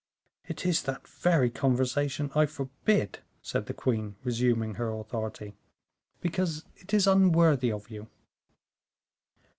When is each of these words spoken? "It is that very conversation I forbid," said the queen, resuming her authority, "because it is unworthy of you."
"It 0.47 0.65
is 0.65 0.81
that 0.81 1.07
very 1.07 1.51
conversation 1.51 2.31
I 2.33 2.47
forbid," 2.47 3.19
said 3.43 3.67
the 3.67 3.73
queen, 3.75 4.15
resuming 4.23 4.73
her 4.73 4.89
authority, 4.89 5.53
"because 6.21 6.65
it 6.77 6.91
is 6.91 7.05
unworthy 7.05 7.71
of 7.71 7.91
you." 7.91 8.07